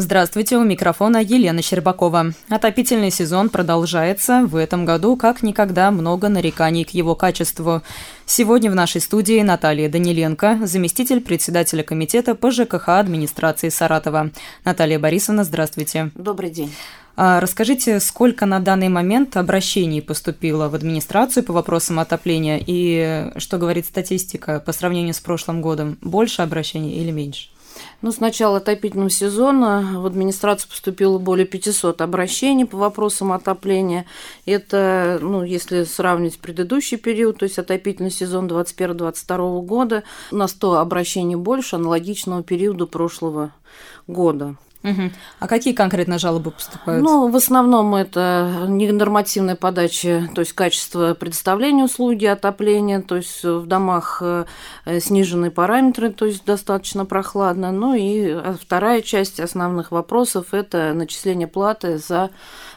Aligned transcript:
Здравствуйте, 0.00 0.56
у 0.56 0.64
микрофона 0.64 1.18
Елена 1.18 1.60
Щербакова. 1.60 2.32
Отопительный 2.48 3.10
сезон 3.10 3.50
продолжается. 3.50 4.46
В 4.46 4.56
этом 4.56 4.86
году, 4.86 5.14
как 5.14 5.42
никогда, 5.42 5.90
много 5.90 6.30
нареканий 6.30 6.84
к 6.84 6.90
его 6.90 7.14
качеству. 7.14 7.82
Сегодня 8.24 8.70
в 8.70 8.74
нашей 8.74 9.02
студии 9.02 9.42
Наталья 9.42 9.90
Даниленко, 9.90 10.60
заместитель 10.62 11.20
председателя 11.20 11.82
комитета 11.82 12.34
по 12.34 12.50
ЖКХ 12.50 12.88
администрации 12.88 13.68
Саратова. 13.68 14.30
Наталья 14.64 14.98
Борисовна, 14.98 15.44
здравствуйте. 15.44 16.10
Добрый 16.14 16.48
день. 16.48 16.72
А 17.16 17.38
расскажите, 17.38 18.00
сколько 18.00 18.46
на 18.46 18.58
данный 18.60 18.88
момент 18.88 19.36
обращений 19.36 20.00
поступило 20.00 20.70
в 20.70 20.74
администрацию 20.74 21.44
по 21.44 21.52
вопросам 21.52 21.98
отопления 21.98 22.58
и 22.66 23.32
что 23.36 23.58
говорит 23.58 23.84
статистика 23.84 24.60
по 24.60 24.72
сравнению 24.72 25.12
с 25.12 25.20
прошлым 25.20 25.60
годом? 25.60 25.98
Больше 26.00 26.40
обращений 26.40 26.94
или 26.94 27.10
меньше? 27.10 27.50
Ну, 28.02 28.12
с 28.12 28.20
начала 28.20 28.58
отопительного 28.58 29.10
сезона 29.10 30.00
в 30.00 30.06
администрацию 30.06 30.70
поступило 30.70 31.18
более 31.18 31.46
500 31.46 32.00
обращений 32.00 32.64
по 32.64 32.78
вопросам 32.78 33.32
отопления. 33.32 34.06
Это, 34.46 35.18
ну, 35.20 35.42
если 35.42 35.84
сравнить 35.84 36.38
предыдущий 36.38 36.96
период, 36.96 37.38
то 37.38 37.44
есть 37.44 37.58
отопительный 37.58 38.10
сезон 38.10 38.46
2021-2022 38.46 39.62
года, 39.62 40.02
на 40.30 40.48
100 40.48 40.78
обращений 40.78 41.36
больше 41.36 41.76
аналогичного 41.76 42.42
периода 42.42 42.86
прошлого 42.86 43.52
года. 44.06 44.56
Угу. 44.82 45.10
А 45.40 45.46
какие 45.46 45.74
конкретно 45.74 46.18
жалобы 46.18 46.52
поступают? 46.52 47.04
Ну, 47.04 47.28
в 47.28 47.36
основном 47.36 47.94
это 47.94 48.64
ненормативная 48.66 49.54
подача, 49.54 50.28
то 50.34 50.40
есть 50.40 50.54
качество 50.54 51.12
предоставления 51.12 51.84
услуги 51.84 52.24
отопления, 52.24 53.02
то 53.02 53.16
есть 53.16 53.44
в 53.44 53.66
домах 53.66 54.22
э, 54.22 54.46
сниженные 55.00 55.50
параметры, 55.50 56.10
то 56.10 56.24
есть 56.24 56.46
достаточно 56.46 57.04
прохладно. 57.04 57.72
Ну 57.72 57.94
и 57.94 58.28
э, 58.28 58.54
вторая 58.58 59.02
часть 59.02 59.38
основных 59.38 59.90
вопросов– 59.90 60.46
это 60.54 60.94
начисление 60.94 61.46
платы 61.46 61.98
за 61.98 62.30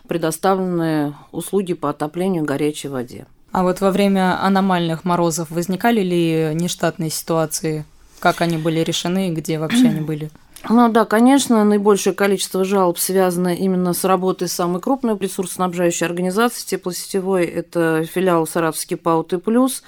предоставленные 0.08 1.16
услуги 1.32 1.74
по 1.74 1.90
отоплению 1.90 2.44
горячей 2.44 2.90
воде. 2.90 3.28
А 3.54 3.64
вот 3.64 3.80
во 3.80 3.92
время 3.92 4.44
аномальных 4.44 5.06
морозов 5.06 5.52
возникали 5.52 6.02
ли 6.02 6.52
нештатные 6.54 7.12
ситуации? 7.12 7.86
Как 8.20 8.42
они 8.42 8.58
были 8.58 8.80
решены 8.80 9.30
и 9.30 9.32
где 9.32 9.60
вообще 9.60 9.88
они 9.88 10.02
были? 10.02 10.32
Ну 10.70 10.90
да, 10.90 11.04
конечно, 11.04 11.66
наибольшее 11.66 12.14
количество 12.14 12.64
жалоб 12.64 12.98
связано 12.98 13.54
именно 13.54 13.92
с 13.92 14.06
работой 14.06 14.48
самой 14.48 14.82
крупной 14.82 15.18
ресурсоснабжающей 15.18 16.06
организации 16.06 16.66
теплосетевой. 16.66 17.44
Это 17.44 18.06
филиал 18.06 18.48
Саратовский 18.48 18.96
ПАО 18.96 19.24
«Ты 19.24 19.40
плюс». 19.40 19.84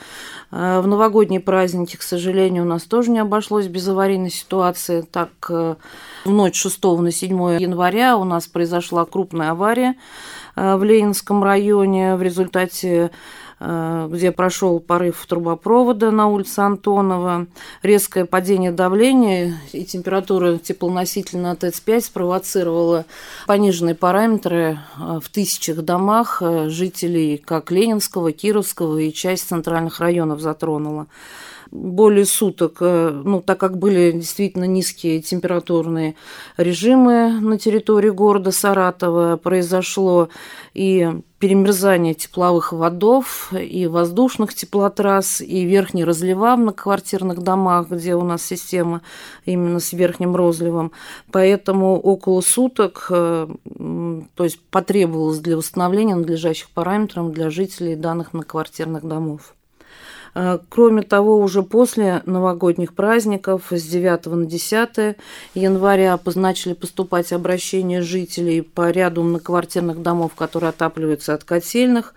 Э, 0.51 0.81
в 0.81 0.87
новогодние 0.87 1.39
праздники, 1.39 1.95
к 1.95 2.01
сожалению, 2.01 2.63
у 2.63 2.67
нас 2.67 2.83
тоже 2.83 3.11
не 3.11 3.19
обошлось 3.19 3.67
без 3.67 3.87
аварийной 3.87 4.29
ситуации. 4.29 5.01
Так, 5.01 5.29
э, 5.49 5.75
в 6.25 6.29
ночь 6.29 6.61
6 6.61 6.83
на 6.99 7.11
7 7.11 7.57
января 7.57 8.17
у 8.17 8.25
нас 8.25 8.47
произошла 8.47 9.05
крупная 9.05 9.51
авария 9.51 9.95
э, 10.57 10.75
в 10.75 10.83
Ленинском 10.83 11.41
районе 11.41 12.17
в 12.17 12.21
результате 12.21 13.11
где 13.59 14.31
прошел 14.31 14.79
порыв 14.79 15.25
трубопровода 15.27 16.11
на 16.11 16.27
улице 16.27 16.59
Антонова. 16.59 17.47
Резкое 17.81 18.25
падение 18.25 18.71
давления 18.71 19.55
и 19.71 19.85
температура 19.85 20.57
теплоносителя 20.57 21.39
на 21.39 21.55
ТЭЦ-5 21.55 22.01
спровоцировала 22.01 23.05
пониженные 23.47 23.95
параметры 23.95 24.79
э, 24.97 25.19
в 25.23 25.29
тысячах 25.29 25.83
домах 25.83 26.41
э, 26.41 26.69
жителей 26.69 27.37
как 27.37 27.71
Ленинского, 27.71 28.31
Кировского 28.31 28.97
и 28.97 29.13
часть 29.13 29.47
центральных 29.47 29.99
районов 29.99 30.41
затронула 30.41 31.07
более 31.75 32.25
суток, 32.25 32.77
ну, 32.79 33.41
так 33.45 33.59
как 33.59 33.77
были 33.77 34.11
действительно 34.11 34.65
низкие 34.65 35.21
температурные 35.21 36.15
режимы 36.57 37.39
на 37.41 37.57
территории 37.59 38.09
города 38.09 38.51
Саратова, 38.51 39.37
произошло 39.37 40.29
и 40.73 41.09
перемерзание 41.37 42.13
тепловых 42.13 42.71
водов 42.71 43.51
и 43.53 43.87
воздушных 43.87 44.53
теплотрасс, 44.53 45.41
и 45.41 45.65
верхний 45.65 46.03
разлива 46.03 46.55
в 46.55 46.59
многоквартирных 46.59 47.43
домах, 47.43 47.89
где 47.89 48.15
у 48.15 48.23
нас 48.23 48.43
система 48.43 49.01
именно 49.45 49.79
с 49.79 49.93
верхним 49.93 50.35
розливом. 50.35 50.91
Поэтому 51.31 51.99
около 51.99 52.41
суток 52.41 53.07
то 53.09 54.43
есть 54.43 54.59
потребовалось 54.71 55.39
для 55.39 55.57
восстановления 55.57 56.15
надлежащих 56.15 56.69
параметров 56.69 57.31
для 57.31 57.49
жителей 57.49 57.95
данных 57.95 58.33
многоквартирных 58.33 59.05
домов. 59.05 59.53
А, 60.37 60.59
кроме 60.69 61.01
того, 61.01 61.39
уже 61.39 61.63
после 61.63 62.21
новогодних 62.25 62.93
праздников 62.93 63.71
с 63.71 63.81
9 63.83 64.25
на 64.25 64.45
10 64.45 65.15
января 65.53 66.19
начали 66.35 66.73
поступать 66.73 67.31
обращения 67.31 68.01
жителей 68.01 68.61
по 68.61 68.91
ряду 68.91 69.23
многоквартирных 69.23 70.01
домов, 70.01 70.33
которые 70.35 70.69
отапливаются 70.69 71.33
от 71.33 71.45
котельных. 71.45 72.13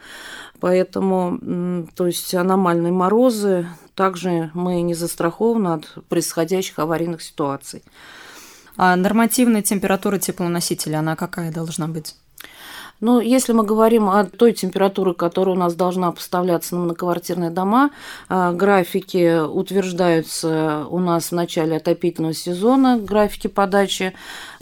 Поэтому, 0.58 1.86
то 1.94 2.08
есть 2.08 2.34
аномальные 2.34 2.92
морозы, 2.92 3.68
также 3.94 4.50
мы 4.52 4.82
не 4.82 4.94
застрахованы 4.94 5.74
от 5.74 6.04
происходящих 6.08 6.80
аварийных 6.80 7.22
ситуаций. 7.22 7.84
А 8.76 8.96
нормативная 8.96 9.62
температура 9.62 10.18
теплоносителя, 10.18 10.98
она 10.98 11.14
какая 11.14 11.52
должна 11.52 11.86
быть? 11.86 12.16
Ну, 13.00 13.20
если 13.20 13.52
мы 13.52 13.64
говорим 13.64 14.08
о 14.08 14.24
той 14.24 14.52
температуре, 14.52 15.14
которая 15.14 15.54
у 15.54 15.58
нас 15.58 15.74
должна 15.74 16.10
поставляться 16.10 16.74
на 16.74 16.82
многоквартирные 16.82 17.50
дома, 17.50 17.90
а, 18.28 18.52
графики 18.52 19.40
утверждаются 19.46 20.84
у 20.90 20.98
нас 20.98 21.26
в 21.26 21.32
начале 21.32 21.76
отопительного 21.76 22.34
сезона, 22.34 22.98
графики 22.98 23.46
подачи 23.46 24.14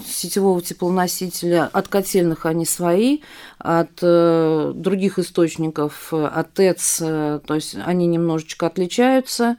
сетевого 0.05 0.61
теплоносителя. 0.61 1.71
От 1.73 1.89
котельных 1.89 2.45
они 2.45 2.67
свои, 2.67 3.21
от 3.59 3.99
э, 4.03 4.73
других 4.75 5.19
источников, 5.19 6.13
от 6.13 6.53
ТЭЦ, 6.53 6.99
э, 7.01 7.41
то 7.47 7.55
есть 7.55 7.77
они 7.85 8.07
немножечко 8.07 8.67
отличаются. 8.67 9.57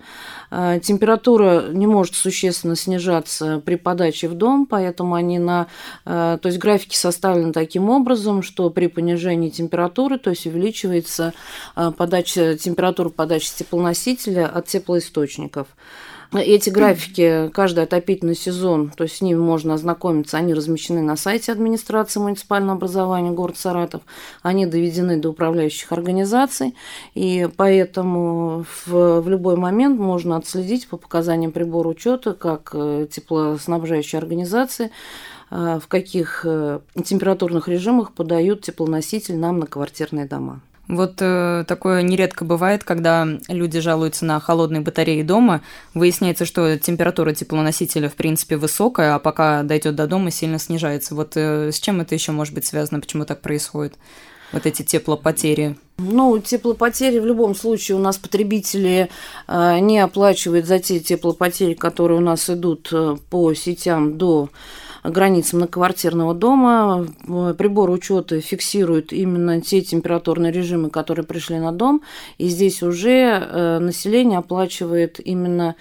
Э, 0.52 0.80
температура 0.82 1.70
не 1.72 1.88
может 1.88 2.16
существенно 2.16 2.76
снижаться 2.76 3.62
при 3.66 3.76
подаче 3.76 4.28
в 4.28 4.36
дом, 4.36 4.66
поэтому 4.66 5.16
они 5.16 5.40
на... 5.40 5.68
То 6.06 6.40
есть 6.44 6.58
графики 6.58 6.96
составлены 6.96 7.54
таким 7.54 7.90
образом, 7.90 8.44
что 8.44 8.70
при 8.70 8.88
понижении 8.88 9.50
температуры, 9.50 10.18
то 10.18 10.30
есть 10.30 10.46
увеличивается 10.46 11.34
подача, 11.76 12.58
температура 12.58 13.10
подачи 13.10 13.50
теплоносителя 13.56 14.48
от 14.48 14.68
теплоисточников. 14.68 15.68
Эти 16.34 16.70
графики, 16.70 17.50
каждый 17.54 17.86
отопительный 17.86 18.36
сезон, 18.36 18.90
то 18.90 19.04
есть 19.04 19.18
с 19.18 19.22
ними 19.22 19.40
можно 19.40 19.76
ознакомиться, 19.76 20.38
они 20.38 20.54
размещены 20.54 21.02
на 21.02 21.16
сайте 21.16 21.52
администрации 21.52 22.20
муниципального 22.20 22.74
образования 22.74 23.32
город 23.32 23.58
Саратов, 23.58 24.02
они 24.42 24.66
доведены 24.66 25.18
до 25.18 25.30
управляющих 25.30 25.92
организаций, 25.92 26.76
и 27.14 27.48
поэтому 27.56 28.66
в, 28.86 29.22
в 29.22 29.30
любой 29.30 29.56
момент 29.56 30.00
можно 30.00 30.36
отследить 30.36 30.88
по 30.90 30.98
показаниям 30.98 31.52
прибора 31.52 31.88
учета, 31.88 32.34
как 32.34 32.72
э, 32.74 33.08
теплоснабжающие 33.10 34.20
организации 34.20 34.92
Э, 35.50 35.80
в 35.82 35.88
каких 35.88 36.42
э, 36.46 36.80
температурных 37.04 37.68
режимах 37.68 38.12
подают 38.14 38.62
теплоноситель 38.62 39.38
нам 39.38 39.60
на 39.60 39.66
квартирные 39.66 40.26
дома. 40.26 40.62
Вот 40.88 41.16
э, 41.20 41.66
такое 41.68 42.02
нередко 42.02 42.46
бывает, 42.46 42.84
когда 42.84 43.28
люди 43.50 43.80
жалуются 43.80 44.26
на 44.26 44.40
холодные 44.40 44.82
батареи 44.82 45.22
дома. 45.22 45.62
Выясняется, 45.94 46.46
что 46.46 46.78
температура 46.80 47.34
теплоносителя 47.34 48.10
в 48.10 48.16
принципе 48.16 48.56
высокая, 48.56 49.16
а 49.16 49.20
пока 49.20 49.64
дойдет 49.64 49.96
до 49.96 50.08
дома, 50.08 50.32
сильно 50.32 50.60
снижается. 50.60 51.14
Вот 51.14 51.34
э, 51.36 51.72
с 51.72 51.80
чем 51.80 52.00
это 52.00 52.16
еще 52.16 52.32
может 52.32 52.54
быть 52.54 52.66
связано? 52.66 53.02
Почему 53.02 53.26
так 53.26 53.42
происходит? 53.42 53.96
Вот 54.54 54.66
эти 54.66 54.82
теплопотери. 54.82 55.76
Ну, 55.98 56.40
теплопотери 56.40 57.20
в 57.20 57.26
любом 57.26 57.54
случае 57.54 57.98
у 57.98 58.00
нас 58.00 58.18
потребители 58.18 59.10
э, 59.48 59.80
не 59.80 60.00
оплачивают 60.00 60.68
за 60.68 60.80
те 60.80 61.02
теплопотери, 61.02 61.74
которые 61.74 62.20
у 62.20 62.22
нас 62.22 62.50
идут 62.50 62.88
э, 62.94 63.18
по 63.30 63.54
сетям 63.54 64.18
до 64.18 64.50
границам 65.04 65.60
многоквартирного 65.60 66.34
дома. 66.34 67.08
Прибор 67.58 67.90
учета 67.90 68.42
фиксирует 68.42 69.14
именно 69.14 69.62
те 69.62 69.82
температурные 69.82 70.52
режимы, 70.52 70.90
которые 70.90 71.26
пришли 71.26 71.60
на 71.60 71.72
дом. 71.72 72.02
И 72.38 72.48
здесь 72.48 72.84
уже 72.84 73.10
э, 73.10 73.80
население 73.80 74.40
оплачивает 74.40 75.20
именно 75.20 75.76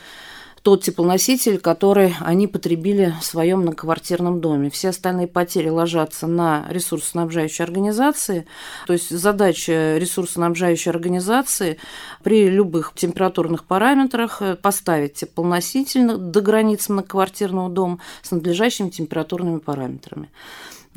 тот 0.66 0.82
теплоноситель, 0.82 1.60
который 1.60 2.16
они 2.18 2.48
потребили 2.48 3.14
в 3.20 3.24
своем 3.24 3.60
многоквартирном 3.60 4.40
доме. 4.40 4.68
Все 4.68 4.88
остальные 4.88 5.28
потери 5.28 5.68
ложатся 5.68 6.26
на 6.26 6.66
ресурсоснабжающие 6.68 7.64
организации. 7.64 8.48
То 8.88 8.94
есть 8.94 9.16
задача 9.16 9.96
ресурсоснабжающей 9.96 10.90
организации 10.90 11.78
при 12.24 12.48
любых 12.48 12.94
температурных 12.96 13.62
параметрах 13.62 14.42
поставить 14.60 15.14
теплоноситель 15.14 16.16
до 16.16 16.40
границ 16.40 16.88
многоквартирного 16.88 17.70
дома 17.70 18.00
с 18.22 18.32
надлежащими 18.32 18.88
температурными 18.88 19.60
параметрами. 19.60 20.30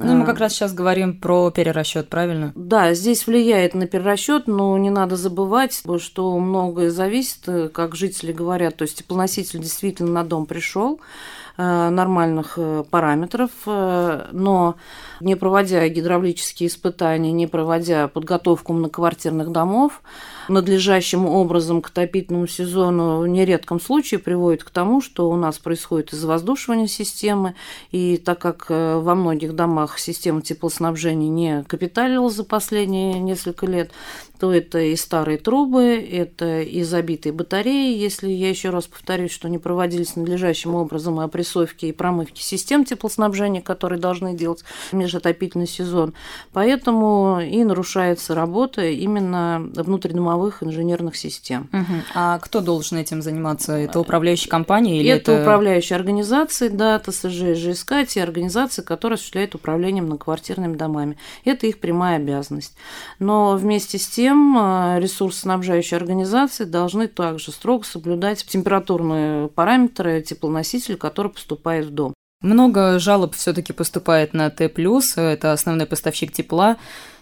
Ну, 0.03 0.15
мы 0.15 0.25
как 0.25 0.39
раз 0.39 0.53
сейчас 0.53 0.73
говорим 0.73 1.19
про 1.19 1.51
перерасчет, 1.51 2.09
правильно? 2.09 2.51
Да, 2.55 2.93
здесь 2.93 3.27
влияет 3.27 3.73
на 3.73 3.87
перерасчет, 3.87 4.47
но 4.47 4.77
не 4.77 4.89
надо 4.89 5.15
забывать, 5.15 5.81
что 5.99 6.37
многое 6.39 6.89
зависит, 6.89 7.71
как 7.73 7.95
жители 7.95 8.31
говорят, 8.31 8.77
то 8.77 8.83
есть 8.83 8.97
теплоноситель 8.97 9.59
действительно 9.59 10.11
на 10.11 10.23
дом 10.23 10.45
пришел, 10.45 10.99
Э, 10.99 11.38
нормальных 11.61 12.53
э, 12.55 12.85
параметров, 12.89 13.51
э, 13.65 14.27
но 14.31 14.75
не 15.19 15.35
проводя 15.35 15.85
гидравлические 15.89 16.69
испытания, 16.69 17.33
не 17.33 17.47
проводя 17.47 18.07
подготовку 18.07 18.71
многоквартирных 18.71 19.51
домов, 19.51 20.01
надлежащим 20.47 21.25
образом 21.25 21.81
к 21.81 21.89
отопительному 21.89 22.47
сезону 22.47 23.19
в 23.19 23.27
нередком 23.27 23.81
случае 23.81 24.21
приводит 24.21 24.63
к 24.63 24.69
тому, 24.69 25.01
что 25.01 25.29
у 25.29 25.35
нас 25.35 25.59
происходит 25.59 26.13
извоздушивание 26.13 26.87
системы, 26.87 27.55
и 27.91 28.15
так 28.15 28.39
как 28.39 28.67
во 28.69 29.13
многих 29.15 29.53
домах 29.53 29.99
система 29.99 30.41
теплоснабжения 30.41 31.29
не 31.29 31.63
капиталила 31.63 32.29
за 32.29 32.45
последние 32.45 33.19
несколько 33.19 33.65
лет, 33.65 33.91
то 34.39 34.53
это 34.53 34.79
и 34.79 34.95
старые 34.95 35.37
трубы, 35.37 35.95
это 35.95 36.61
и 36.61 36.83
забитые 36.83 37.33
батареи, 37.33 37.97
если 37.97 38.29
я 38.29 38.49
еще 38.49 38.69
раз 38.69 38.87
повторюсь, 38.87 39.31
что 39.31 39.49
не 39.49 39.57
проводились 39.57 40.15
надлежащим 40.15 40.75
образом 40.75 41.19
опрессовки 41.49 41.85
и 41.87 41.91
промывки 41.91 42.41
систем 42.41 42.85
теплоснабжения, 42.85 43.61
которые 43.61 43.99
должны 43.99 44.35
делать 44.35 44.63
межотопительный 44.91 45.67
сезон. 45.67 46.13
Поэтому 46.53 47.39
и 47.41 47.63
нарушается 47.63 48.35
работа 48.35 48.85
именно 48.85 49.69
внутридомовых 49.75 50.63
инженерных 50.63 51.15
систем. 51.15 51.69
Угу. 51.73 52.01
А 52.15 52.39
кто 52.39 52.61
должен 52.61 52.97
этим 52.97 53.21
заниматься? 53.21 53.73
Это 53.73 53.99
управляющая 53.99 54.49
компания 54.49 54.99
или 54.99 55.09
это... 55.09 55.31
Это 55.31 55.41
управляющие 55.41 55.95
организации, 55.95 56.69
да, 56.69 56.99
ТСЖ, 56.99 57.55
ЖСК, 57.55 57.93
те 58.07 58.23
организации, 58.23 58.81
которые 58.81 59.15
осуществляют 59.15 59.55
управление 59.55 60.03
многоквартирными 60.03 60.75
домами. 60.75 61.17
Это 61.45 61.67
их 61.67 61.79
прямая 61.79 62.17
обязанность. 62.17 62.75
Но 63.19 63.55
вместе 63.55 63.97
с 63.97 64.07
тем 64.07 64.57
э, 64.57 64.99
ресурсоснабжающие 64.99 65.97
организации 65.97 66.65
должны 66.65 67.07
также 67.07 67.51
строго 67.51 67.83
соблюдать 67.83 68.45
температурные 68.45 69.47
параметры 69.49 70.21
теплоносителя, 70.21 70.95
который 70.95 71.31
поступает 71.39 71.85
в 71.85 71.91
дом. 71.91 72.13
Много 72.41 72.99
жалоб 72.99 73.35
все-таки 73.35 73.73
поступает 73.73 74.33
на 74.33 74.49
Т+, 74.49 74.71
это 75.15 75.53
основной 75.53 75.85
поставщик 75.85 76.31
тепла. 76.31 76.77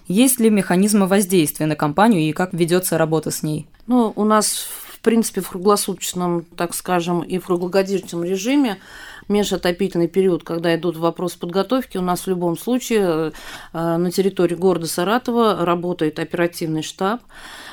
Есть 0.08 0.40
ли 0.40 0.50
механизмы 0.50 1.08
воздействия 1.08 1.66
на 1.66 1.76
компанию 1.76 2.22
и 2.22 2.34
как 2.34 2.54
ведется 2.54 2.98
работа 2.98 3.30
с 3.30 3.44
ней? 3.44 3.68
Ну, 3.88 4.14
у 4.16 4.26
нас, 4.26 4.68
в 4.90 5.00
принципе, 5.02 5.42
в 5.42 5.50
круглосуточном, 5.50 6.46
так 6.56 6.74
скажем, 6.74 7.22
и 7.22 7.40
в 7.40 7.46
круглогодичном 7.46 8.24
режиме 8.24 8.78
межотопительный 9.28 10.08
период, 10.08 10.44
когда 10.44 10.76
идут 10.76 10.98
вопросы 10.98 11.38
подготовки, 11.40 11.98
у 11.98 12.02
нас 12.02 12.22
в 12.22 12.28
любом 12.28 12.58
случае 12.58 13.32
э, 13.74 13.98
на 13.98 14.12
территории 14.12 14.56
города 14.56 14.88
Саратова 14.88 15.66
работает 15.66 16.20
оперативный 16.20 16.84
штаб. 16.84 17.22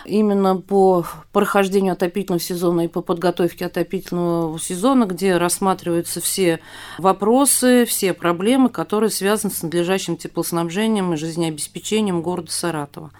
Именно 0.04 0.56
по 0.56 1.06
прохождению 1.32 1.94
отопительного 1.94 2.40
сезона 2.40 2.82
и 2.82 2.88
по 2.88 3.00
подготовке 3.00 3.66
отопительного 3.66 4.58
сезона, 4.60 5.06
где 5.06 5.38
рассматриваются 5.38 6.20
все 6.20 6.60
вопросы, 6.98 7.86
все 7.86 8.12
проблемы, 8.12 8.68
которые 8.68 9.08
связаны 9.08 9.52
с 9.52 9.62
надлежащим 9.62 10.18
теплоснабжением 10.18 11.14
и 11.14 11.16
жизнеобеспечением 11.16 12.20
города 12.20 12.50
Саратова. 12.50 13.12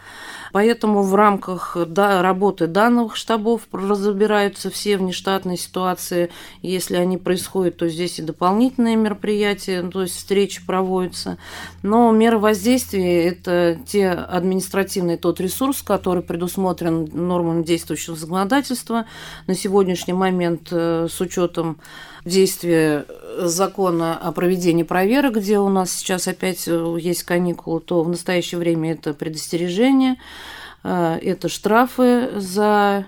Поэтому 0.53 1.03
в 1.03 1.15
рамках 1.17 1.77
работы 1.77 2.69
данных 2.69 3.17
штабов 3.17 3.63
разбираются 3.73 4.71
все 4.71 4.97
внештатные 4.97 5.57
ситуации. 5.57 6.31
Если 6.63 6.95
они 6.95 7.19
происходят, 7.19 7.79
то 7.79 7.89
здесь 7.89 8.21
и 8.21 8.23
дополнительные 8.25 8.97
мероприятия, 8.97 9.83
то 9.83 10.03
есть 10.03 10.17
встречи 10.17 10.65
проводятся. 10.65 11.39
Но 11.83 12.11
меры 12.11 12.39
воздействия– 12.39 13.29
это 13.29 13.79
те 13.87 14.11
административный 14.11 15.17
тот 15.17 15.41
ресурс, 15.41 15.83
который 15.83 16.23
предусмотрен 16.23 17.09
нормами 17.13 17.63
действующего 17.63 18.17
законодательства. 18.17 19.07
На 19.47 19.55
сегодняшний 19.55 20.15
момент 20.15 20.69
э, 20.71 21.09
с 21.11 21.21
учетом 21.21 21.79
действия 22.25 23.05
закона 23.39 24.17
о 24.17 24.33
проведении 24.33 24.83
проверок, 24.83 25.37
где 25.37 25.59
у 25.59 25.69
нас 25.69 25.93
сейчас 25.93 26.29
опять 26.29 26.67
э, 26.67 26.97
есть 26.99 27.25
каникулы, 27.25 27.81
то 27.81 28.03
в 28.03 28.09
настоящее 28.09 28.59
время 28.59 28.93
это 28.93 29.15
предостережение, 29.15 30.17
э, 30.83 31.19
это 31.23 31.49
штрафы 31.49 32.31
за 32.37 33.07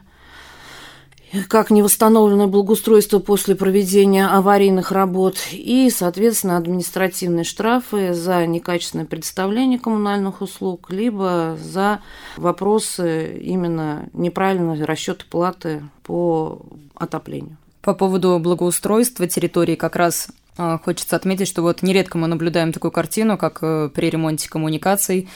как 1.49 1.70
невосстановленное 1.70 2.46
благоустройство 2.46 3.19
после 3.19 3.55
проведения 3.55 4.26
аварийных 4.26 4.93
работ 4.93 5.37
и, 5.52 5.90
соответственно, 5.90 6.56
административные 6.56 7.44
штрафы 7.44 8.14
за 8.14 8.46
некачественное 8.46 9.06
предоставление 9.06 9.78
коммунальных 9.78 10.40
услуг, 10.40 10.90
либо 10.90 11.56
за 11.61 12.00
вопросы 12.37 13.38
именно 13.38 14.08
неправильного 14.12 14.87
расчета 14.87 15.25
платы 15.28 15.82
по 16.05 16.61
отоплению. 16.94 17.56
По 17.82 17.94
поводу 17.94 18.38
благоустройства 18.40 19.26
территории 19.26 19.76
как 19.76 19.96
раз 19.96 20.28
а, 20.56 20.78
хочется 20.78 21.17
отметить, 21.17 21.49
что 21.49 21.62
вот 21.62 21.82
нередко 21.82 22.19
мы 22.19 22.26
наблюдаем 22.26 22.73
такую 22.73 22.90
картину, 22.90 23.37
как 23.37 23.58
э, 23.62 23.90
при 23.94 24.11
ремонте 24.11 24.49
коммуникаций 24.49 25.28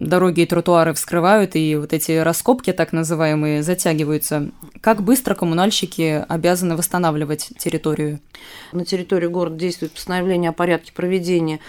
дороги 0.00 0.40
и 0.40 0.46
тротуары 0.46 0.94
вскрывают, 0.94 1.54
и 1.54 1.76
вот 1.76 1.92
эти 1.92 2.12
раскопки, 2.12 2.72
так 2.72 2.92
называемые, 2.92 3.62
затягиваются. 3.62 4.50
Как 4.80 5.02
быстро 5.02 5.34
коммунальщики 5.34 6.24
обязаны 6.28 6.76
восстанавливать 6.76 7.50
территорию? 7.58 8.18
На 8.72 8.84
территории 8.84 9.28
города 9.28 9.56
действует 9.56 9.92
постановление 9.92 10.50
о 10.50 10.54
порядке 10.54 10.92
проведения 10.92 11.60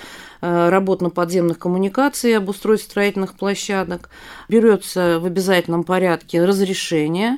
Э, 0.41 0.69
работ 0.69 1.01
на 1.01 1.11
подземных 1.11 1.59
коммуникациях, 1.59 2.41
обустройстве 2.41 2.89
строительных 2.89 3.35
площадок. 3.35 4.09
Берется 4.49 5.19
в 5.19 5.25
обязательном 5.25 5.83
порядке 5.83 6.43
разрешение 6.43 7.37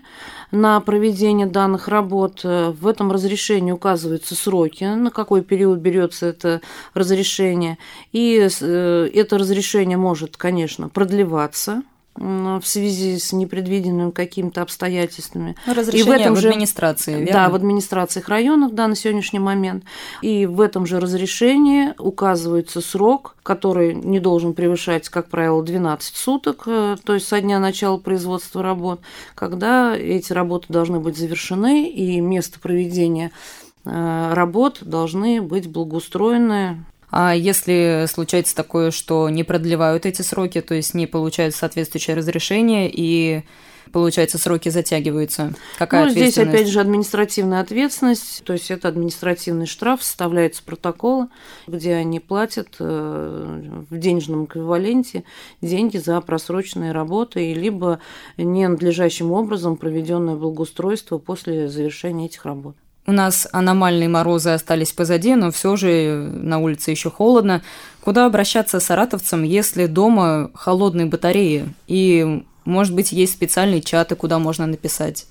на 0.53 0.79
проведение 0.79 1.47
данных 1.47 1.87
работ. 1.87 2.43
В 2.43 2.87
этом 2.87 3.11
разрешении 3.11 3.71
указываются 3.71 4.35
сроки, 4.35 4.83
на 4.83 5.09
какой 5.09 5.41
период 5.41 5.79
берется 5.79 6.27
это 6.27 6.61
разрешение. 6.93 7.79
И 8.11 8.47
э, 8.61 9.09
это 9.13 9.37
разрешение 9.39 9.97
может, 9.97 10.37
конечно, 10.37 10.89
продлеваться 10.89 11.81
в 12.15 12.61
связи 12.63 13.17
с 13.17 13.33
непредвиденными 13.33 14.11
какими-то 14.11 14.61
обстоятельствами. 14.61 15.55
Ну, 15.65 15.73
разрешение 15.73 16.15
и 16.15 16.17
в, 16.17 16.21
этом 16.21 16.35
в 16.35 16.39
же, 16.39 16.49
администрации, 16.49 17.15
верно? 17.15 17.31
Да, 17.31 17.49
в 17.49 17.55
администрациях 17.55 18.29
районов, 18.29 18.73
да, 18.73 18.87
на 18.87 18.95
сегодняшний 18.95 19.39
момент. 19.39 19.83
И 20.21 20.45
в 20.45 20.61
этом 20.61 20.85
же 20.85 20.99
разрешении 20.99 21.93
указывается 21.97 22.81
срок, 22.81 23.35
который 23.41 23.95
не 23.95 24.19
должен 24.19 24.53
превышать, 24.53 25.09
как 25.09 25.29
правило, 25.29 25.63
12 25.63 26.15
суток, 26.15 26.63
э, 26.67 26.97
то 27.03 27.13
есть 27.13 27.27
со 27.27 27.41
дня 27.41 27.59
начала 27.59 27.97
производства 27.97 28.61
работ, 28.61 29.01
когда 29.35 29.95
эти 29.95 30.33
работы 30.33 30.67
должны 30.69 30.99
быть 30.99 31.17
завершены, 31.17 31.89
и 31.89 32.21
место 32.21 32.59
проведения 32.59 33.31
э, 33.85 34.33
работ 34.33 34.79
должны 34.81 35.41
быть 35.41 35.67
благоустроены 35.67 36.85
а 37.15 37.33
если 37.33 38.05
случается 38.09 38.55
такое, 38.55 38.89
что 38.89 39.29
не 39.29 39.43
продлевают 39.43 40.07
эти 40.07 40.23
сроки, 40.23 40.61
то 40.61 40.73
есть 40.73 40.95
не 40.95 41.05
получают 41.05 41.53
соответствующее 41.53 42.15
разрешение 42.15 42.89
и 42.91 43.43
получается, 43.91 44.39
сроки 44.39 44.69
затягиваются. 44.69 45.53
Какая 45.77 46.05
ну, 46.05 46.09
здесь, 46.09 46.39
опять 46.39 46.67
же, 46.67 46.79
административная 46.79 47.61
ответственность, 47.61 48.43
то 48.43 48.53
есть 48.53 48.71
это 48.71 48.87
административный 48.87 49.67
штраф, 49.67 50.03
составляются 50.03 50.63
протоколы, 50.63 51.27
где 51.67 51.93
они 51.93 52.19
платят 52.19 52.77
э, 52.79 53.83
в 53.87 53.97
денежном 53.97 54.45
эквиваленте 54.45 55.23
деньги 55.61 55.97
за 55.97 56.19
просроченные 56.19 56.93
работы, 56.93 57.53
либо 57.53 57.99
ненадлежащим 58.37 59.31
образом 59.31 59.77
проведенное 59.77 60.35
благоустройство 60.35 61.19
после 61.19 61.67
завершения 61.67 62.25
этих 62.25 62.45
работ. 62.45 62.75
У 63.05 63.11
нас 63.11 63.47
аномальные 63.51 64.07
морозы 64.07 64.51
остались 64.51 64.93
позади, 64.93 65.35
но 65.35 65.51
все 65.51 65.75
же 65.75 66.29
на 66.33 66.59
улице 66.59 66.91
еще 66.91 67.09
холодно. 67.09 67.61
Куда 68.01 68.25
обращаться 68.25 68.79
саратовцам, 68.79 69.43
если 69.43 69.87
дома 69.87 70.51
холодные 70.53 71.07
батареи? 71.07 71.65
И, 71.87 72.43
может 72.63 72.95
быть, 72.95 73.11
есть 73.11 73.33
специальные 73.33 73.81
чаты, 73.81 74.15
куда 74.15 74.39
можно 74.39 74.65
написать? 74.67 75.25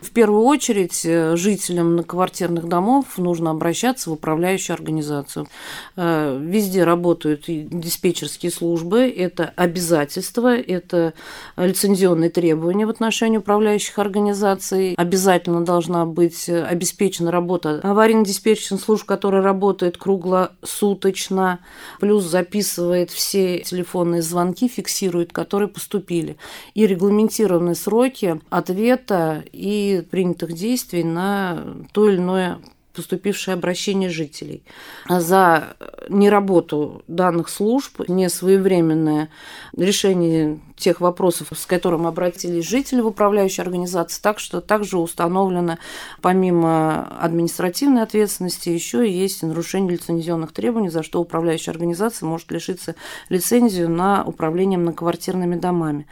В 0.00 0.10
первую 0.10 0.42
очередь 0.42 1.02
э, 1.04 1.36
жителям 1.36 1.92
многоквартирных 1.92 2.68
домов 2.68 3.16
нужно 3.16 3.50
обращаться 3.50 4.10
в 4.10 4.14
управляющую 4.14 4.74
организацию. 4.74 5.48
Э, 5.96 6.38
везде 6.40 6.84
работают 6.84 7.44
диспетчерские 7.46 8.52
службы, 8.52 9.08
это 9.08 9.52
обязательства, 9.56 10.56
это 10.56 11.14
лицензионные 11.56 12.30
требования 12.30 12.86
в 12.86 12.90
отношении 12.90 13.38
управляющих 13.38 13.98
организаций. 13.98 14.94
Обязательно 14.96 15.64
должна 15.64 16.04
быть 16.04 16.48
обеспечена 16.48 17.30
работа 17.30 17.80
аварийно-диспетчерных 17.82 18.80
служб, 18.80 19.06
которая 19.06 19.42
работает 19.42 19.96
круглосуточно, 19.96 21.60
плюс 22.00 22.24
записывает 22.24 23.10
все 23.10 23.60
телефонные 23.60 24.22
звонки, 24.22 24.68
фиксирует, 24.68 25.32
которые 25.32 25.68
поступили, 25.68 26.36
и 26.74 26.86
регламентированные 26.86 27.74
сроки 27.74 28.40
ответа 28.50 29.44
и 29.52 29.85
принятых 30.10 30.52
действий 30.52 31.04
на 31.04 31.76
то 31.92 32.08
или 32.08 32.16
иное 32.16 32.58
поступившие 32.94 33.54
обращения 33.54 34.08
жителей. 34.08 34.62
За 35.08 35.76
неработу 36.08 37.02
данных 37.06 37.48
служб, 37.48 38.08
несвоевременное 38.08 39.28
решение 39.76 40.60
тех 40.76 41.00
вопросов, 41.00 41.48
с 41.56 41.66
которым 41.66 42.06
обратились 42.06 42.68
жители 42.68 43.00
в 43.00 43.06
управляющей 43.06 43.62
организации, 43.62 44.20
так 44.20 44.38
что 44.38 44.60
также 44.60 44.98
установлено, 44.98 45.78
помимо 46.20 47.08
административной 47.18 48.02
ответственности, 48.02 48.68
еще 48.68 49.08
и 49.08 49.12
есть 49.12 49.42
нарушение 49.42 49.92
лицензионных 49.92 50.52
требований, 50.52 50.90
за 50.90 51.02
что 51.02 51.20
управляющая 51.20 51.72
организация 51.72 52.26
может 52.26 52.50
лишиться 52.50 52.94
лицензию 53.30 53.88
на 53.88 54.22
управление 54.24 54.78
многоквартирными 54.78 55.56
домами. 55.56 56.06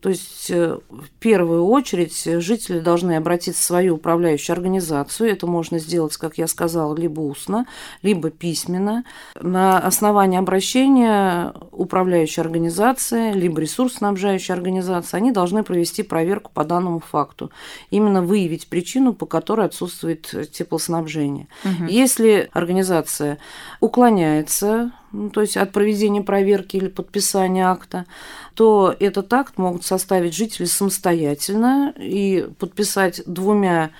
То 0.00 0.08
есть 0.08 0.50
э, 0.50 0.78
в 0.88 1.10
первую 1.20 1.66
очередь 1.66 2.24
жители 2.24 2.80
должны 2.80 3.16
обратиться 3.16 3.60
в 3.60 3.64
свою 3.64 3.96
управляющую 3.96 4.54
организацию. 4.54 5.30
Это 5.30 5.46
можно 5.46 5.78
сделать, 5.78 6.16
как 6.16 6.38
я 6.38 6.46
сказала, 6.46 6.96
либо 6.96 7.20
устно, 7.20 7.66
либо 8.02 8.30
письменно. 8.30 9.04
На 9.40 9.78
основании 9.78 10.38
обращения 10.38 11.52
управляющей 11.72 12.42
организации, 12.42 13.32
либо 13.32 13.60
ресурсоснабжающей 13.60 14.54
организации, 14.54 15.16
они 15.16 15.32
должны 15.32 15.62
провести 15.62 16.02
проверку 16.02 16.50
по 16.52 16.64
данному 16.64 17.00
факту. 17.00 17.50
Именно 17.90 18.22
выявить 18.22 18.68
причину, 18.68 19.12
по 19.12 19.26
которой 19.26 19.66
отсутствует 19.66 20.34
теплоснабжение. 20.52 21.48
Угу. 21.64 21.84
Если 21.88 22.48
организация 22.52 23.38
уклоняется 23.80 24.92
ну, 25.10 25.30
то 25.30 25.40
есть 25.40 25.56
от 25.56 25.72
проведения 25.72 26.20
проверки 26.20 26.76
или 26.76 26.88
подписания 26.88 27.66
акта, 27.66 28.04
то 28.54 28.94
этот 29.00 29.32
акт 29.32 29.56
могут 29.56 29.84
составить 29.84 30.34
жители 30.34 30.66
самостоятельно 30.66 31.94
и 31.96 32.46
подписать 32.58 33.22
двумя 33.26 33.90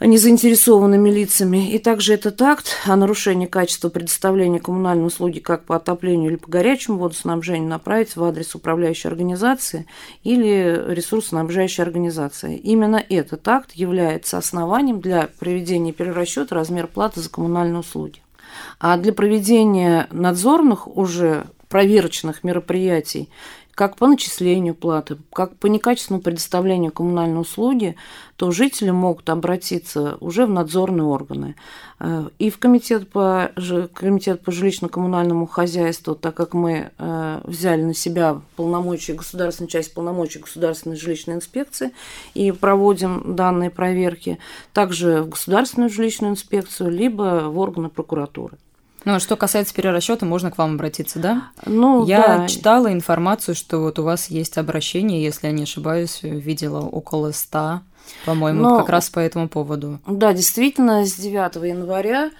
незаинтересованными 0.00 1.10
лицами. 1.10 1.70
И 1.70 1.78
также 1.78 2.14
этот 2.14 2.40
акт 2.42 2.76
о 2.86 2.96
нарушении 2.96 3.46
качества 3.46 3.88
предоставления 3.88 4.60
коммунальной 4.60 5.06
услуги 5.06 5.38
как 5.38 5.64
по 5.64 5.76
отоплению 5.76 6.30
или 6.30 6.36
по 6.36 6.50
горячему 6.50 6.98
водоснабжению 6.98 7.68
направить 7.68 8.16
в 8.16 8.24
адрес 8.24 8.54
управляющей 8.54 9.08
организации 9.08 9.86
или 10.22 10.82
ресурсоснабжающей 10.88 11.82
организации. 11.82 12.56
Именно 12.56 13.02
этот 13.08 13.46
акт 13.48 13.72
является 13.72 14.38
основанием 14.38 15.00
для 15.00 15.28
проведения 15.38 15.92
перерасчета 15.92 16.54
размера 16.54 16.86
платы 16.86 17.20
за 17.20 17.30
коммунальные 17.30 17.80
услуги. 17.80 18.20
А 18.78 18.96
для 18.96 19.12
проведения 19.12 20.06
надзорных 20.10 20.86
уже 20.96 21.46
проверочных 21.68 22.44
мероприятий 22.44 23.28
как 23.74 23.96
по 23.96 24.06
начислению 24.06 24.74
платы, 24.74 25.18
как 25.32 25.56
по 25.56 25.66
некачественному 25.66 26.22
предоставлению 26.22 26.92
коммунальной 26.92 27.40
услуги, 27.40 27.96
то 28.36 28.50
жители 28.50 28.90
могут 28.90 29.28
обратиться 29.30 30.16
уже 30.20 30.46
в 30.46 30.50
надзорные 30.50 31.04
органы. 31.04 31.56
Э, 31.98 32.28
и 32.38 32.50
в 32.50 32.58
комитет 32.58 33.08
по, 33.08 33.50
комитет 33.94 34.42
по 34.42 34.50
жилищно-коммунальному 34.50 35.46
хозяйству, 35.46 36.14
так 36.14 36.34
как 36.34 36.54
мы 36.54 36.90
э, 36.96 37.40
взяли 37.44 37.82
на 37.82 37.94
себя 37.94 38.40
полномочия, 38.56 39.14
государственную 39.14 39.70
часть 39.70 39.94
полномочий 39.94 40.38
государственной 40.38 40.96
жилищной 40.96 41.34
инспекции 41.36 41.92
и 42.34 42.52
проводим 42.52 43.34
данные 43.34 43.70
проверки, 43.70 44.38
также 44.72 45.22
в 45.22 45.30
государственную 45.30 45.90
жилищную 45.90 46.32
инспекцию, 46.32 46.90
либо 46.90 47.48
в 47.48 47.58
органы 47.58 47.88
прокуратуры. 47.88 48.56
Ну, 49.04 49.14
а 49.14 49.20
что 49.20 49.36
касается 49.36 49.74
перерасчета, 49.74 50.24
можно 50.24 50.50
к 50.50 50.58
вам 50.58 50.74
обратиться, 50.74 51.18
да? 51.18 51.48
Ну, 51.66 52.06
Я 52.06 52.38
да. 52.38 52.48
читала 52.48 52.92
информацию, 52.92 53.54
что 53.54 53.80
вот 53.80 53.98
у 53.98 54.02
вас 54.02 54.28
есть 54.28 54.56
обращение, 54.56 55.22
если 55.22 55.46
я 55.46 55.52
не 55.52 55.64
ошибаюсь, 55.64 56.20
видела 56.22 56.80
около 56.80 57.32
ста, 57.32 57.82
по-моему, 58.24 58.62
Но, 58.62 58.78
как 58.78 58.88
раз 58.88 59.10
по 59.10 59.18
этому 59.18 59.48
поводу. 59.48 60.00
Да, 60.06 60.32
действительно, 60.32 61.04
с 61.04 61.14
9 61.14 61.56
января 61.66 62.30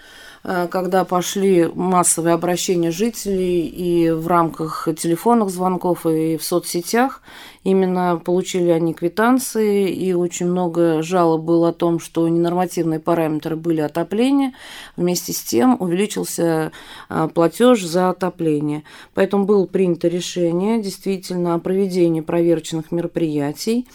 когда 0.44 1.06
пошли 1.06 1.70
массовые 1.74 2.34
обращения 2.34 2.90
жителей 2.90 3.66
и 3.66 4.10
в 4.10 4.26
рамках 4.28 4.88
телефонных 4.96 5.48
звонков, 5.48 6.04
и 6.06 6.36
в 6.36 6.44
соцсетях. 6.44 7.22
Именно 7.64 8.20
получили 8.22 8.68
они 8.68 8.92
квитанции, 8.92 9.88
и 9.88 10.12
очень 10.12 10.46
много 10.46 11.02
жалоб 11.02 11.40
было 11.40 11.70
о 11.70 11.72
том, 11.72 11.98
что 11.98 12.28
ненормативные 12.28 13.00
параметры 13.00 13.56
были 13.56 13.80
отопления. 13.80 14.52
Вместе 14.96 15.32
с 15.32 15.42
тем 15.42 15.78
увеличился 15.80 16.72
э, 17.08 17.28
платеж 17.32 17.82
за 17.82 18.10
отопление. 18.10 18.84
Поэтому 19.14 19.46
было 19.46 19.64
принято 19.64 20.08
решение 20.08 20.82
действительно 20.82 21.54
о 21.54 21.58
проведении 21.58 22.20
проверочных 22.20 22.92
мероприятий 22.92 23.86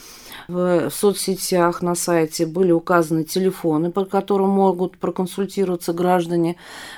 в 0.49 0.89
соцсетях, 0.89 1.83
на 1.83 1.93
сайте 1.93 2.47
были 2.47 2.71
указаны 2.71 3.23
телефоны, 3.23 3.91
по 3.91 4.03
которым 4.03 4.49
могут 4.49 4.97
проконсультироваться 4.97 5.93
граждане. 5.93 6.55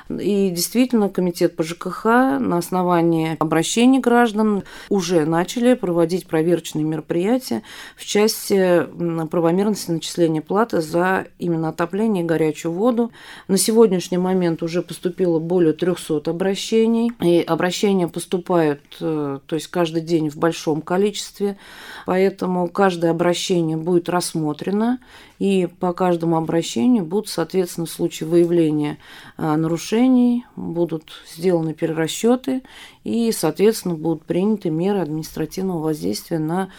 И 0.10 0.50
действительно, 0.50 1.10
Комитет 1.10 1.58
по 1.58 1.64
ЖКХ 1.64 2.06
на 2.06 2.58
основании 2.58 3.36
обращений 3.40 4.00
граждан 4.00 4.64
уже 4.88 5.26
начали 5.26 5.74
проводить 5.74 6.28
проверочные 6.28 6.86
мероприятия 6.86 7.64
в 7.98 8.06
части 8.06 8.88
правомерности 9.30 9.92
начисления 9.92 10.42
платы 10.42 10.82
за 10.82 11.28
именно 11.38 11.70
отопление 11.70 12.24
и 12.24 12.28
горячую 12.28 12.72
воду. 12.72 13.12
На 13.50 13.58
сегодняшний 13.58 14.18
момент 14.18 14.64
уже 14.64 14.82
поступило 14.82 15.40
более 15.40 15.74
300 15.74 16.22
обращений. 16.30 17.12
И 17.22 17.42
обращения 17.42 18.08
поступают, 18.08 18.82
э, 19.02 19.40
то 19.46 19.56
есть 19.56 19.68
каждый 19.68 20.02
день 20.02 20.30
в 20.30 20.38
большом 20.38 20.82
количестве. 20.82 21.58
Поэтому 22.06 22.70
каждое 22.70 23.12
обращение 23.12 23.41
будет 23.50 24.10
рассмотрено, 24.10 25.00
и 25.40 25.68
по 25.80 25.94
каждому 25.94 26.38
обращению 26.38 27.06
будут, 27.06 27.30
соответственно, 27.30 27.86
в 27.88 27.92
случае 27.92 28.30
выявления 28.30 28.98
а, 29.38 29.58
нарушений, 29.58 30.46
будут 30.56 31.12
сделаны 31.34 31.74
перерасчеты, 31.74 32.64
и, 33.04 33.32
соответственно, 33.32 33.96
будут 33.96 34.26
приняты 34.26 34.70
меры 34.70 35.00
административного 35.00 35.80
воздействия 35.80 36.40
на 36.40 36.70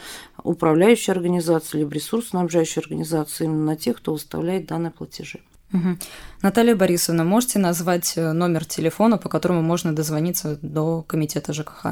управляющую 0.43 1.13
организацию 1.15 1.81
либо 1.81 1.95
ресурсоснабжающую 1.95 2.83
организацию, 2.83 3.49
именно 3.49 3.65
на 3.65 3.77
тех, 3.77 3.99
кто 3.99 4.13
выставляет 4.13 4.67
данные 4.67 4.91
платежи. 4.91 5.41
Угу. 5.73 5.97
Наталья 6.43 6.75
Борисовна, 6.75 7.25
можете 7.25 7.59
назвать 7.59 8.15
э, 8.17 8.33
номер 8.33 8.65
телефона, 8.65 9.17
по 9.17 9.29
которому 9.29 9.63
можно 9.63 9.95
дозвониться 9.95 10.59
до 10.61 11.03
комитета 11.03 11.53
ЖКХ? 11.53 11.87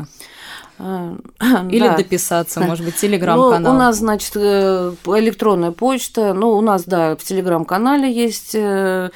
А, 0.78 1.16
Или 1.70 1.88
да. 1.88 1.96
дописаться, 1.96 2.60
может 2.66 2.84
быть, 2.84 2.96
телеграм-канал? 2.96 3.60
Ну, 3.60 3.70
у 3.70 3.78
нас, 3.78 3.99
значит, 3.99 4.32
э, 4.37 4.94
электронная 5.06 5.70
почта. 5.70 6.34
Ну, 6.34 6.50
у 6.50 6.60
нас, 6.60 6.84
да, 6.84 7.16
в 7.16 7.22
телеграм-канале 7.22 8.12
есть 8.12 8.54
э, 8.54 9.10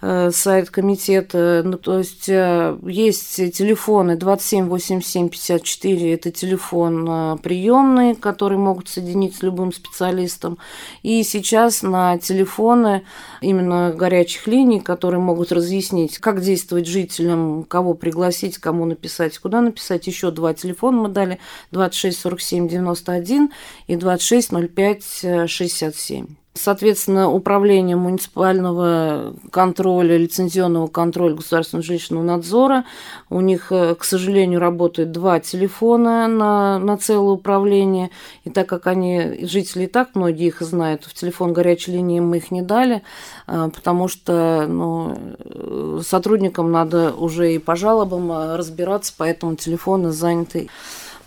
сайт 0.00 0.70
комитета. 0.70 1.62
Ну, 1.64 1.78
то 1.78 1.98
есть 1.98 2.28
э, 2.28 2.78
есть 2.86 3.36
телефоны 3.54 4.16
27 4.16 4.66
87 4.68 5.28
54, 5.28 6.14
это 6.14 6.30
телефон 6.30 7.06
э, 7.08 7.36
приемный, 7.42 8.14
который 8.14 8.58
могут 8.58 8.88
соединить 8.88 9.36
с 9.36 9.42
любым 9.42 9.72
специалистом. 9.72 10.58
И 11.02 11.22
сейчас 11.22 11.82
на 11.82 12.18
телефоны 12.18 13.04
именно 13.40 13.92
горячих 13.96 14.46
линий, 14.46 14.80
которые 14.80 15.20
могут 15.20 15.52
разъяснить, 15.52 16.18
как 16.18 16.40
действовать 16.40 16.86
жителям, 16.86 17.64
кого 17.64 17.94
пригласить, 17.94 18.58
кому 18.58 18.84
написать, 18.84 19.38
куда 19.38 19.60
написать. 19.60 20.06
Еще 20.06 20.30
два 20.30 20.54
телефона 20.54 21.02
мы 21.02 21.08
дали 21.08 21.38
26 21.72 22.18
47 22.18 22.68
91 22.68 23.50
и 23.86 23.96
26 23.96 24.50
05 24.74 25.48
67. 25.48 26.26
Соответственно, 26.56 27.30
управление 27.30 27.96
муниципального 27.96 29.34
контроля, 29.50 30.16
лицензионного 30.16 30.86
контроля 30.86 31.34
государственного 31.34 31.84
жилищного 31.84 32.22
надзора, 32.22 32.84
у 33.30 33.40
них, 33.40 33.70
э, 33.70 33.94
к 33.94 34.04
сожалению, 34.04 34.60
работает 34.60 35.12
два 35.12 35.38
телефона 35.40 36.26
на, 36.28 36.78
на 36.78 36.96
целое 36.96 37.34
управление. 37.34 38.10
И 38.44 38.50
так 38.50 38.68
как 38.68 38.86
они, 38.86 39.40
жители 39.42 39.84
и 39.84 39.86
так 39.86 40.14
многие 40.14 40.46
их 40.46 40.60
знают, 40.60 41.04
в 41.04 41.14
телефон 41.14 41.52
горячей 41.52 41.92
линии 41.92 42.20
мы 42.20 42.38
их 42.38 42.50
не 42.50 42.62
дали, 42.62 43.02
э, 43.46 43.70
потому 43.74 44.08
что 44.08 44.66
ну, 44.68 45.16
э, 45.38 46.00
сотрудникам 46.06 46.72
надо 46.72 47.12
уже 47.12 47.54
и 47.54 47.58
по 47.58 47.76
жалобам 47.76 48.56
разбираться, 48.56 49.12
поэтому 49.16 49.56
телефоны 49.56 50.10
заняты 50.10 50.68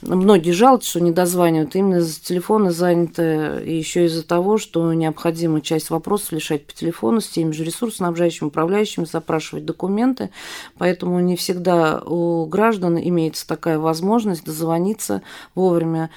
Многие 0.01 0.51
жалуются, 0.51 0.91
что 0.91 1.01
не 1.01 1.11
дозванивают. 1.11 1.75
Именно 1.75 1.97
из-за 1.97 2.21
телефона 2.21 2.71
заняты 2.71 3.61
и 3.65 3.75
еще 3.75 4.05
из-за 4.05 4.23
того, 4.23 4.57
что 4.57 4.93
необходимо 4.93 5.59
часть 5.59 5.89
вопросов 5.89 6.31
решать 6.31 6.65
по 6.65 6.73
телефону 6.73 7.19
с 7.19 7.27
теми 7.27 7.51
же 7.51 7.65
ресурсоснабжающими, 7.65 8.47
управляющими, 8.47 9.03
запрашивать 9.03 9.65
документы. 9.65 10.29
Поэтому 10.77 11.19
не 11.19 11.35
всегда 11.35 12.01
у 12.05 12.45
граждан 12.45 12.97
имеется 12.97 13.45
такая 13.45 13.77
возможность 13.77 14.45
дозвониться 14.45 15.21
вовремя 15.53 16.09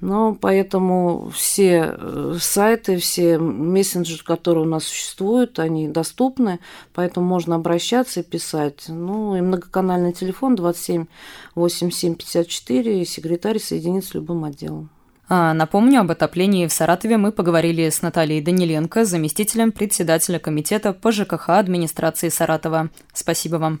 ну, 0.00 0.34
поэтому 0.34 1.30
все 1.34 1.94
э, 1.96 2.36
сайты, 2.40 2.96
все 2.96 3.38
мессенджеры, 3.38 4.22
которые 4.24 4.64
у 4.64 4.68
нас 4.68 4.84
существуют, 4.84 5.58
они 5.58 5.88
доступны, 5.88 6.60
поэтому 6.94 7.26
можно 7.26 7.56
обращаться 7.56 8.20
и 8.20 8.22
писать. 8.22 8.84
Ну, 8.88 9.36
и 9.36 9.40
многоканальный 9.40 10.12
телефон 10.12 10.56
27 10.56 11.06
87 11.54 12.14
54, 12.14 13.02
и 13.02 13.04
секретарь 13.04 13.58
соединит 13.58 14.04
с 14.04 14.14
любым 14.14 14.44
отделом. 14.44 14.90
А, 15.28 15.54
напомню, 15.54 16.00
об 16.00 16.10
отоплении 16.10 16.66
в 16.66 16.72
Саратове 16.72 17.16
мы 17.16 17.30
поговорили 17.30 17.88
с 17.88 18.02
Натальей 18.02 18.40
Даниленко, 18.40 19.04
заместителем 19.04 19.70
председателя 19.70 20.40
комитета 20.40 20.92
по 20.92 21.12
ЖКХ 21.12 21.50
администрации 21.50 22.30
Саратова. 22.30 22.90
Спасибо 23.12 23.56
вам. 23.56 23.80